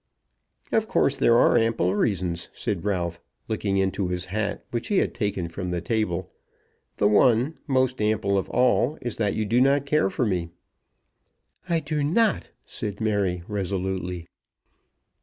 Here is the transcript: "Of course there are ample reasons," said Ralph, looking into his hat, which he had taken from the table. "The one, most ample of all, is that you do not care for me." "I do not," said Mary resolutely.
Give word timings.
"Of 0.71 0.87
course 0.87 1.15
there 1.15 1.37
are 1.37 1.55
ample 1.59 1.93
reasons," 1.93 2.49
said 2.55 2.83
Ralph, 2.85 3.19
looking 3.47 3.77
into 3.77 4.07
his 4.07 4.25
hat, 4.25 4.65
which 4.71 4.87
he 4.87 4.97
had 4.97 5.13
taken 5.13 5.47
from 5.47 5.69
the 5.69 5.79
table. 5.79 6.31
"The 6.97 7.07
one, 7.07 7.59
most 7.67 8.01
ample 8.01 8.35
of 8.35 8.49
all, 8.49 8.97
is 9.03 9.17
that 9.17 9.35
you 9.35 9.45
do 9.45 9.61
not 9.61 9.85
care 9.85 10.09
for 10.09 10.25
me." 10.25 10.49
"I 11.69 11.81
do 11.81 12.03
not," 12.03 12.49
said 12.65 12.99
Mary 12.99 13.43
resolutely. 13.47 14.25